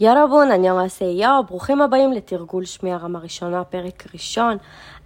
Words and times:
יאללה 0.00 0.20
여러분, 0.20 0.48
אה, 0.50 1.06
יאו, 1.06 1.44
ברוכים 1.48 1.80
הבאים 1.80 2.12
לתרגול 2.12 2.64
שמיעה 2.64 2.92
רמה 2.92 3.18
ראשונה, 3.18 3.64
פרק 3.64 4.04
ראשון. 4.14 4.56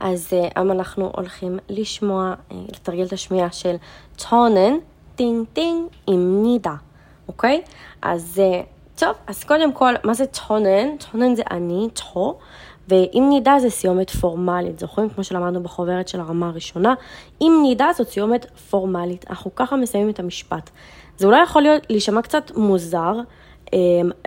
אז 0.00 0.28
אה, 0.32 0.48
היום 0.54 0.70
אנחנו 0.70 1.10
הולכים 1.16 1.58
לשמוע, 1.68 2.34
אה, 2.52 2.56
לתרגל 2.68 3.04
את 3.06 3.12
השמיעה 3.12 3.52
של 3.52 3.76
저는 4.16 4.72
땡땡입니다, 5.16 6.74
אוקיי? 7.28 7.62
אז 8.02 8.40
טוב, 8.96 9.12
אז 9.26 9.44
קודם 9.44 9.72
כל, 9.72 9.94
מה 10.04 10.14
זה 10.14 10.26
저는? 10.26 10.98
저는 10.98 11.34
זה 11.34 11.42
אני, 11.50 11.88
저, 11.94 12.38
ו 12.88 13.26
입니다 13.28 13.56
זה 13.58 13.70
סיומת 13.70 14.10
פורמלית, 14.10 14.78
זוכרים? 14.78 15.08
כמו 15.08 15.24
שלמדנו 15.24 15.62
בחוברת 15.62 16.08
של 16.08 16.20
הרמה 16.20 16.48
הראשונה, 16.48 16.94
입니다 17.42 17.88
זאת 17.96 18.08
סיומת 18.08 18.46
פורמלית, 18.70 19.24
אנחנו 19.30 19.54
ככה 19.54 19.76
מסיימים 19.76 20.10
את 20.10 20.20
המשפט. 20.20 20.70
זה 21.16 21.26
אולי 21.26 21.42
יכול 21.42 21.62
להיות, 21.62 21.82
להישמע 21.90 22.22
קצת 22.22 22.50
מוזר, 22.56 23.12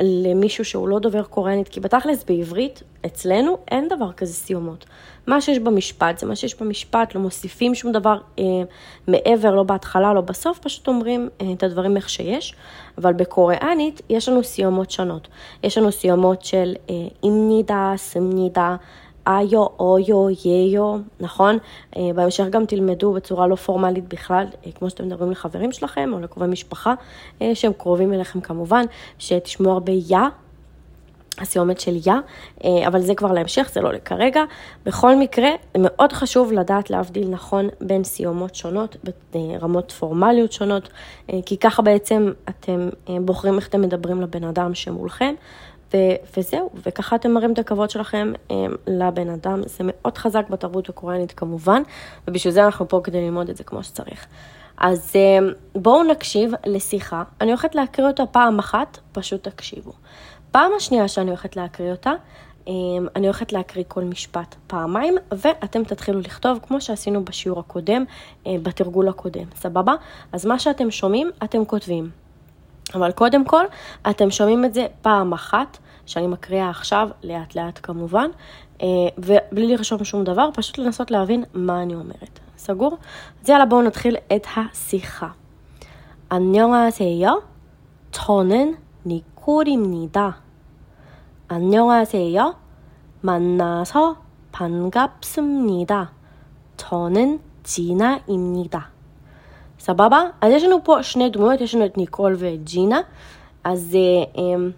למישהו 0.02 0.66
שהוא 0.66 0.88
לא 0.88 1.00
דובר 1.00 1.24
קוריאנית, 1.24 1.68
כי 1.68 1.80
בתכלס 1.80 2.24
בעברית, 2.24 2.84
אצלנו 3.06 3.58
אין 3.72 3.88
דבר 3.88 4.12
כזה 4.12 4.34
סיומות. 4.34 4.86
מה 5.28 5.42
שיש 5.42 5.60
במשפט 5.60 6.18
זה 6.18 6.26
מה 6.28 6.36
שיש 6.36 6.62
במשפט, 6.62 7.16
לא 7.16 7.22
מוסיפים 7.22 7.76
שום 7.76 7.92
דבר 7.92 8.18
אה, 8.40 8.44
מעבר, 9.08 9.52
לא 9.52 9.64
בהתחלה, 9.64 10.14
לא 10.14 10.22
בסוף, 10.22 10.60
פשוט 10.60 10.88
אומרים 10.88 11.30
אה, 11.42 11.54
את 11.54 11.64
הדברים 11.64 11.98
איך 11.98 12.10
שיש. 12.10 12.56
אבל 12.98 13.14
בקוריאנית 13.14 14.02
יש 14.10 14.30
לנו 14.30 14.44
סיומות 14.44 14.92
שונות. 14.92 15.28
יש 15.64 15.78
לנו 15.78 15.92
סיומות 15.92 16.42
של 16.46 16.74
אה, 16.90 16.96
אימנידה, 17.24 17.94
סמנידה, 17.98 18.76
איו, 19.28 19.66
אויו, 19.80 20.28
יאיו, 20.46 20.98
נכון? 21.20 21.58
אה, 21.98 22.02
בהמשך 22.16 22.46
גם 22.50 22.66
תלמדו 22.66 23.14
בצורה 23.14 23.48
לא 23.48 23.56
פורמלית 23.56 24.14
בכלל, 24.14 24.46
אה, 24.66 24.72
כמו 24.72 24.90
שאתם 24.90 25.06
מדברים 25.06 25.32
לחברים 25.32 25.72
שלכם 25.72 26.10
או 26.14 26.20
לקרובי 26.20 26.48
משפחה 26.48 26.94
אה, 27.42 27.56
שהם 27.56 27.74
קרובים 27.74 28.14
אליכם 28.14 28.42
כמובן, 28.42 28.86
שתשמעו 29.20 29.72
הרבה 29.72 29.92
יא. 29.92 30.18
הסיומת 31.38 31.80
של 31.80 31.96
יא, 32.06 32.14
אבל 32.88 33.02
זה 33.02 33.16
כבר 33.16 33.32
להמשך, 33.32 33.70
זה 33.74 33.82
לא 33.82 33.94
לכרגע. 33.94 34.44
בכל 34.86 35.16
מקרה, 35.16 35.50
מאוד 35.78 36.14
חשוב 36.14 36.52
לדעת 36.52 36.90
להבדיל 36.90 37.28
נכון 37.30 37.70
בין 37.82 38.04
סיומות 38.04 38.56
שונות, 38.56 38.98
ברמות 39.34 39.92
פורמליות 39.92 40.52
שונות, 40.52 40.90
כי 41.46 41.58
ככה 41.58 41.82
בעצם 41.82 42.32
אתם 42.50 42.90
בוחרים 43.22 43.56
איך 43.56 43.68
אתם 43.68 43.82
מדברים 43.82 44.22
לבן 44.22 44.44
אדם 44.44 44.74
שמולכם, 44.74 45.34
ו- 45.94 46.38
וזהו, 46.38 46.70
וככה 46.86 47.16
אתם 47.16 47.32
מראים 47.32 47.54
את 47.54 47.60
הכבוד 47.60 47.90
שלכם 47.90 48.34
um, 48.50 48.52
לבן 48.88 49.30
אדם. 49.30 49.62
זה 49.66 49.84
מאוד 49.84 50.18
חזק 50.18 50.50
בתרבות 50.50 50.90
הקוריאנית 50.90 51.32
כמובן, 51.32 51.82
ובשביל 52.28 52.54
זה 52.54 52.66
אנחנו 52.66 52.88
פה 52.88 53.02
כדי 53.04 53.22
ללמוד 53.22 53.50
את 53.50 53.58
זה 53.58 53.64
כמו 53.64 53.84
שצריך. 53.84 54.28
אז 54.78 55.14
um, 55.14 55.80
בואו 55.80 56.04
נקשיב 56.04 56.52
לשיחה, 56.66 57.24
אני 57.42 57.52
הולכת 57.52 57.76
להקריא 57.76 58.08
אותה 58.08 58.26
פעם 58.26 58.60
אחת, 58.60 58.98
פשוט 59.12 59.48
תקשיבו. 59.48 59.92
פעם 60.52 60.72
השנייה 60.78 61.08
שאני 61.08 61.30
הולכת 61.30 61.56
להקריא 61.56 61.92
אותה, 61.92 62.12
um, 62.66 62.70
אני 63.16 63.28
הולכת 63.28 63.54
להקריא 63.54 63.84
כל 63.88 64.04
משפט 64.04 64.56
פעמיים, 64.68 65.16
ואתם 65.32 65.84
תתחילו 65.84 66.20
לכתוב 66.20 66.60
כמו 66.68 66.82
שעשינו 66.82 67.26
בשיעור 67.26 67.60
הקודם, 67.60 68.04
uh, 68.44 68.48
בתרגול 68.64 69.10
הקודם, 69.10 69.46
סבבה? 69.56 69.94
אז 70.32 70.46
מה 70.46 70.60
שאתם 70.60 70.92
שומעים, 70.92 71.30
אתם 71.44 71.66
כותבים. 71.66 72.21
אבל 72.95 73.13
קודם 73.13 73.45
כל, 73.45 73.65
אתם 74.11 74.31
שומעים 74.31 74.65
את 74.65 74.75
זה 74.75 74.87
פעם 75.03 75.33
אחת, 75.33 75.79
שאני 76.07 76.27
מקריאה 76.27 76.71
עכשיו, 76.71 77.09
לאט 77.23 77.55
לאט 77.55 77.81
כמובן, 77.83 78.31
אה, 78.83 78.87
ובלי 79.19 79.67
לרשום 79.67 80.05
שום 80.05 80.25
דבר, 80.25 80.49
פשוט 80.55 80.79
לנסות 80.79 81.11
להבין 81.11 81.45
מה 81.55 81.83
אני 81.83 81.95
אומרת. 81.95 82.41
סגור? 82.59 82.99
אז 83.43 83.49
יאללה, 83.49 83.67
בואו 83.67 83.83
נתחיל 83.83 84.17
את 84.37 84.47
השיחה. 84.57 85.29
안녕하세요. 86.29 87.27
저는 88.11 88.77
니콜입니다. 89.07 90.41
안녕하세요. 91.49 92.55
만나서 93.23 94.17
반갑습니다. 94.51 96.11
저는 96.77 97.39
지나입니다. 97.63 98.91
סבבה? 99.82 100.24
אז 100.42 100.52
יש 100.52 100.64
לנו 100.64 100.84
פה 100.84 101.04
שני 101.04 101.30
דמויות, 101.30 101.62
יש 101.62 101.76
לנו 101.76 101.86
את 101.86 101.98
ניקול 101.98 102.36
ואת 102.38 102.64
ג'ינה, 102.64 103.00
אז 103.64 103.96
אה, 103.96 104.42
אה, 104.44 104.70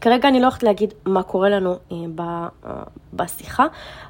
כרגע 0.00 0.28
אני 0.28 0.40
לא 0.40 0.46
הולכת 0.46 0.62
להגיד 0.62 0.94
מה 1.06 1.22
קורה 1.22 1.48
לנו 1.48 1.70
אה, 1.92 1.96
ב, 2.14 2.20
אה, 2.20 2.46
בשיחה, 3.12 3.66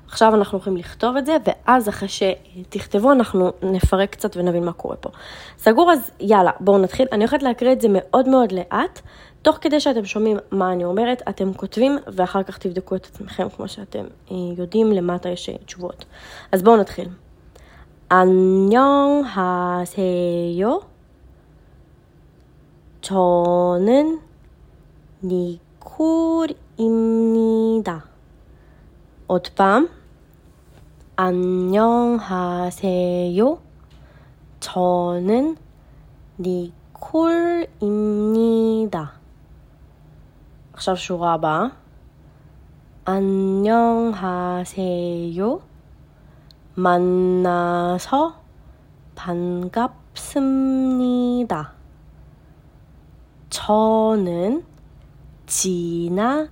עכשיו 0.06 0.34
אנחנו 0.34 0.58
הולכים 0.58 0.76
לכתוב 0.76 1.16
את 1.16 1.26
זה, 1.26 1.36
ואז 1.46 1.88
אחרי 1.88 2.08
שתכתבו 2.08 3.12
אנחנו 3.12 3.52
נפרק 3.62 4.10
קצת 4.10 4.36
ונבין 4.36 4.64
מה 4.64 4.72
קורה 4.72 4.96
פה. 4.96 5.10
סגור? 5.58 5.92
אז 5.92 6.10
יאללה, 6.20 6.50
בואו 6.60 6.78
נתחיל. 6.78 7.06
אני 7.12 7.24
הולכת 7.24 7.42
להקריא 7.42 7.72
את 7.72 7.80
זה 7.80 7.88
מאוד 7.90 8.28
מאוד 8.28 8.52
לאט. 8.52 9.00
תוך 9.42 9.58
כדי 9.60 9.80
שאתם 9.80 10.04
שומעים 10.04 10.36
מה 10.50 10.72
אני 10.72 10.84
אומרת, 10.84 11.22
אתם 11.28 11.54
כותבים 11.54 11.98
ואחר 12.06 12.42
כך 12.42 12.58
תבדקו 12.58 12.96
את 12.96 13.06
עצמכם 13.06 13.48
כמו 13.48 13.68
שאתם 13.68 14.04
אה, 14.30 14.36
יודעים, 14.56 14.92
למטה 14.92 15.28
יש 15.28 15.50
תשובות. 15.66 16.04
אז 16.52 16.62
בואו 16.62 16.76
נתחיל. 16.76 17.08
안녕하세요. 18.09 19.61
저는 23.01 24.21
니콜입니다. 25.23 26.63
어밤 29.27 29.89
안녕하세요. 31.15 32.67
저는 34.59 35.57
니콜입니다. 36.39 37.63
עכשיו 40.73 40.95
שורה 40.95 41.33
הבאה. 41.33 41.71
안녕하세요. 43.05 44.33
만나서 46.77 48.35
반갑습니다. 49.15 50.53
저는 53.49 54.63
진아입니다. 55.45 56.47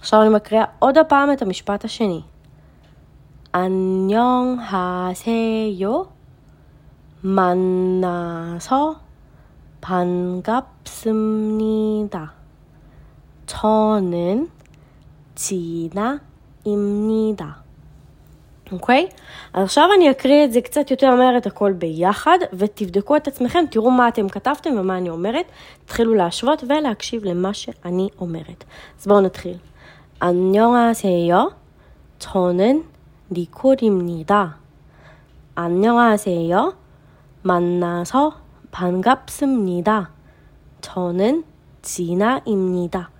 עכשיו 0.00 0.22
אני 0.22 0.30
מקריאה 0.30 0.64
עוד 0.78 0.98
הפעם 0.98 1.32
את 1.32 1.42
המשפט 1.42 1.84
השני. 1.84 2.24
안녕하세요. 3.52 5.06
만나서 7.22 9.00
반갑습니다. 9.80 11.12
저는 13.46 14.50
진아입니다. 15.34 16.24
אוקיי? 18.72 19.08
אז 19.52 19.64
עכשיו 19.64 19.88
אני 19.96 20.10
אקריא 20.10 20.44
את 20.44 20.52
זה 20.52 20.60
קצת 20.60 20.90
יותר 20.90 21.14
מהר 21.14 21.36
את 21.36 21.46
הכל 21.46 21.72
ביחד, 21.72 22.38
ותבדקו 22.52 23.16
את 23.16 23.28
עצמכם, 23.28 23.64
תראו 23.70 23.90
מה 23.90 24.08
אתם 24.08 24.28
כתבתם 24.28 24.70
ומה 24.78 24.96
אני 24.96 25.10
אומרת, 25.10 25.44
תתחילו 25.84 26.14
להשוות 26.14 26.64
ולהקשיב 26.68 27.24
למה 27.24 27.54
שאני 27.54 28.08
אומרת. 28.20 28.64
אז 29.00 29.06
בואו 29.06 29.20
נתחיל. 29.20 29.58
안녕하세요. 30.18 31.52
저는 32.18 32.84
니콜입니다. 33.30 34.56
안녕하세요. 35.54 36.72
만나서 37.42 38.32
반갑습니다. 38.70 40.10
저는 40.80 41.44
지나입니다. 41.82 43.10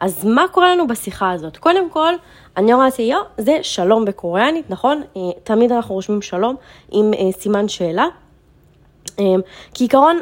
אז 0.00 0.24
מה 0.24 0.44
קורה 0.52 0.74
לנו 0.74 0.86
בשיחה 0.86 1.30
הזאת? 1.30 1.56
קודם 1.56 1.90
כל, 1.90 2.14
אניורסיו 2.56 3.18
זה 3.38 3.58
שלום 3.62 4.04
בקוריאנית, 4.04 4.70
נכון? 4.70 5.02
אה, 5.16 5.20
תמיד 5.44 5.72
אנחנו 5.72 5.94
רושמים 5.94 6.22
שלום 6.22 6.56
עם 6.90 7.14
אה, 7.14 7.32
סימן 7.32 7.68
שאלה. 7.68 8.06
אה, 9.18 9.24
כעיקרון, 9.74 10.20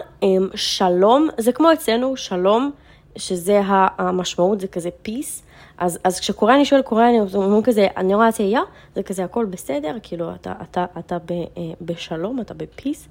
שלום 0.54 1.28
זה 1.38 1.52
כמו 1.52 1.72
אצלנו, 1.72 2.16
שלום, 2.16 2.70
שזה 3.18 3.60
המשמעות, 3.98 4.60
זה 4.60 4.66
כזה 4.68 4.90
peace. 5.06 5.42
אז, 5.78 5.98
אז 6.04 6.20
כשקוריאני 6.20 6.64
שואל 6.64 6.82
קוריאני, 6.82 7.20
אומרים 7.34 7.62
כזה, 7.62 7.86
אני 7.96 8.14
רואה 8.14 8.32
תהייה, 8.32 8.60
זה 8.94 9.02
כזה 9.02 9.24
הכל 9.24 9.44
בסדר, 9.44 9.96
כאילו 10.02 10.34
אתה, 10.34 10.52
אתה, 10.62 10.84
אתה 10.98 11.18
ב, 11.18 11.30
אה, 11.32 11.46
בשלום, 11.80 12.40
אתה 12.40 12.54
בפיס. 12.54 13.08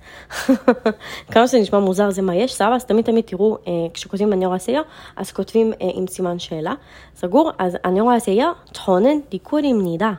כמה 1.31 1.47
שזה 1.47 1.59
נשמע 1.59 1.79
מוזר 1.79 2.09
זה 2.09 2.21
מה 2.21 2.35
יש, 2.35 2.53
סבבה, 2.53 2.75
אז 2.75 2.85
תמיד 2.85 3.05
תמיד 3.05 3.23
תראו, 3.23 3.57
אה, 3.67 3.71
כשכותבים 3.93 4.33
אני 4.33 4.45
רואה 4.45 4.59
תהייה, 4.59 4.81
אז 5.15 5.31
כותבים 5.31 5.73
אה, 5.81 5.89
עם 5.93 6.07
סימן 6.07 6.39
שאלה. 6.39 6.73
סגור? 7.15 7.51
אז 7.57 7.77
אני 7.85 8.01
רואה 8.01 8.19
תהייה, 8.19 8.51
טונן 8.85 9.19
דיקורים 9.29 9.81
נידה. 9.81 10.11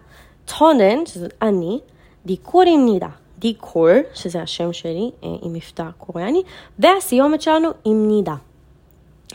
טונן, 0.58 1.06
שזה 1.06 1.26
אני, 1.42 1.80
דיקורים 2.26 2.84
נידה. 2.84 3.08
דיקור, 3.38 3.88
שזה 4.14 4.42
השם 4.42 4.72
שלי, 4.72 5.10
עם 5.22 5.52
מבטא 5.52 5.84
קוריאני, 5.98 6.42
והסיומת 6.78 7.42
שלנו 7.42 7.68
עם 7.84 8.08
נידה. 8.08 8.34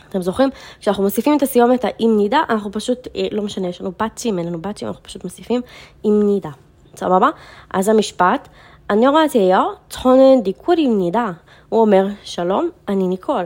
אתם 0.09 0.21
זוכרים? 0.21 0.49
כשאנחנו 0.79 1.03
מוסיפים 1.03 1.37
את 1.37 1.43
הסיומת 1.43 1.85
עם 1.99 2.17
נידה, 2.17 2.39
אנחנו 2.49 2.71
פשוט, 2.71 3.07
אה, 3.15 3.27
לא 3.31 3.43
משנה, 3.43 3.67
יש 3.67 3.81
לנו 3.81 3.91
באצ'ים, 3.99 4.39
אין 4.39 4.47
לנו 4.47 4.61
באצ'ים, 4.61 4.87
אנחנו 4.87 5.03
פשוט 5.03 5.23
מוסיפים 5.23 5.61
עם 6.03 6.21
נידה. 6.23 6.49
סבבה? 6.95 7.29
אז 7.73 7.89
המשפט, 7.89 8.47
אני 8.89 9.05
안녕하세요, 9.05 9.75
צ'ונן 9.89 10.43
דיקור 10.43 10.75
עם 10.77 10.97
נידה. 10.97 11.31
הוא 11.69 11.81
אומר, 11.81 12.07
שלום, 12.23 12.69
אני 12.87 13.07
ניקול. 13.07 13.45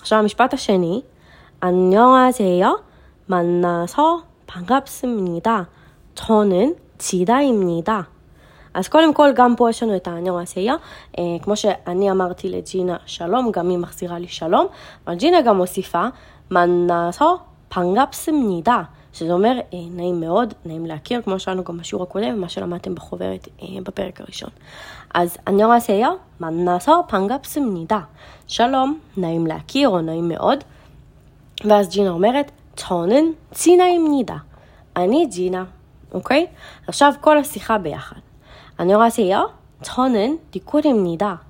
עכשיו 0.00 0.18
המשפט 0.18 0.54
השני, 0.54 1.02
안녕하세요. 1.60 2.78
만나서 3.26 4.22
반갑습니다. 4.46 5.68
저는 6.14 6.76
지다입니다. 6.98 8.08
אז 8.73 8.87
קודם 8.87 9.13
כל, 9.13 9.29
גם 9.35 9.55
פה 9.55 9.69
יש 9.69 9.83
לנו 9.83 9.95
את 9.95 10.07
הנאו-עשייה. 10.07 10.75
אה, 11.19 11.23
כמו 11.41 11.55
שאני 11.55 12.11
אמרתי 12.11 12.49
לג'ינה 12.49 12.97
שלום, 13.05 13.51
גם 13.51 13.69
היא 13.69 13.77
מחזירה 13.77 14.19
לי 14.19 14.27
שלום, 14.27 14.67
אבל 15.07 15.15
ג'ינה 15.15 15.41
גם 15.41 15.57
מוסיפה, 15.57 16.05
מנסו 16.51 17.37
פנגפסמנידה. 17.69 18.81
שזה 19.13 19.33
אומר 19.33 19.59
אה, 19.73 19.79
נעים 19.91 20.19
מאוד, 20.19 20.53
נעים 20.65 20.85
להכיר, 20.85 21.21
כמו 21.21 21.39
שלנו 21.39 21.63
גם 21.63 21.77
בשיעור 21.77 22.03
הקודם, 22.03 22.41
מה 22.41 22.49
שלמדתם 22.49 22.95
בחוברת 22.95 23.47
אה, 23.61 23.67
בפרק 23.83 24.21
הראשון. 24.21 24.49
אז 25.13 25.37
안녕하세요, 25.45 26.19
만나서 26.39 27.05
반갑습니다. 27.05 28.07
שלום, 28.47 28.99
נעים 29.17 29.47
להכיר 29.47 29.89
או 29.89 30.01
נעים 30.01 30.29
מאוד. 30.29 30.63
ואז 31.65 31.89
ג'ינה 31.89 32.09
אומרת, 32.09 32.51
צונן 32.75 33.25
צינאים 33.51 34.07
נידה. 34.09 34.37
אני 34.95 35.25
ג'ינה, 35.31 35.63
אוקיי? 36.13 36.47
עכשיו 36.87 37.13
כל 37.21 37.37
השיחה 37.37 37.77
ביחד. 37.77 38.32
안녕하세요. 38.76 39.54
저는 39.82 40.40
니콜입니다. 40.54 41.42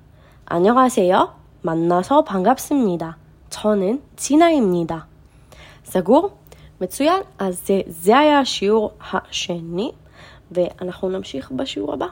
안녕하세요. 0.45 1.33
만나서 1.61 2.23
반갑습니다. 2.23 3.17
저는 3.49 4.01
진아입니다. 4.15 5.07
סגור? 5.85 6.31
מצוין. 6.81 7.23
אז 7.39 7.67
זה 7.87 8.17
היה 8.17 8.39
השיעור 8.39 8.91
השני, 9.11 9.91
ואנחנו 10.51 11.09
נמשיך 11.09 11.51
בשיעור 11.51 11.93
הבא. 11.93 12.07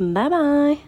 ביי 0.00 0.28
ביי. 0.28 0.78